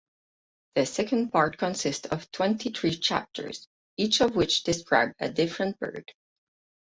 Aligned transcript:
The 0.73 0.87
second 0.87 1.29
part 1.29 1.59
conists 1.59 2.07
of 2.07 2.31
twenty-three 2.31 2.95
chapters, 2.97 3.67
each 3.97 4.19
of 4.21 4.35
which 4.35 4.63
describe 4.63 5.13
a 5.19 5.29
different 5.29 5.77
bird. 5.79 6.11